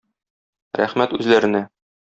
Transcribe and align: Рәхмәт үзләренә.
Рәхмәт 0.83 1.15
үзләренә. 1.19 1.65